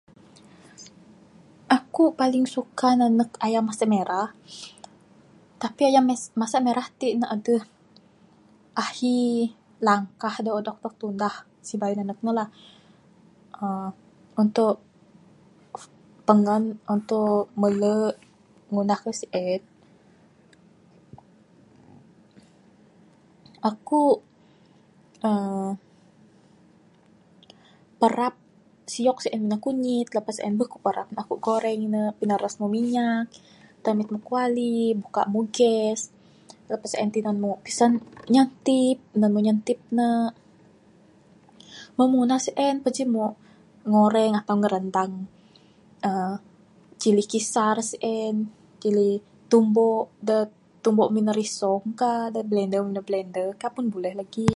[1.77, 4.29] Aku paling suka nanek ayam masak merah,
[5.63, 6.23] tapi ayam mas...
[6.41, 7.63] masak merah ti ne adeh
[8.83, 9.19] ahi
[9.87, 11.35] langkah da odog dog tundah
[11.67, 12.49] sibayuh nanek ne lah.
[13.63, 13.89] aaa
[14.43, 14.75] untuk
[16.27, 16.63] tengen
[16.95, 17.97] untuk mele
[18.71, 19.61] ngunah kayuh si'en,
[23.69, 24.01] aku
[25.27, 25.71] aaa
[27.99, 28.35] parap
[28.93, 33.27] siok se'en minen kunyit lepas en meh ku parap aku goreng ne, pineres mu minyak,
[33.83, 36.01] tamit mu kuali, buka mu gas,
[36.71, 37.91] lepas en tinen mu pisen
[38.33, 40.09] nyantip, nan mu nyantip ne.
[41.95, 43.25] Meh mu ngundah sien pajin mu
[43.91, 45.13] ngoreng atau ngirendang
[46.07, 46.35] aaa
[47.01, 48.35] cili kisar se'en,
[48.81, 49.09] cili
[49.51, 50.37] tumbok da
[50.83, 54.47] tumbok minen risong kah da blender minen blender kah pun buleh lagi.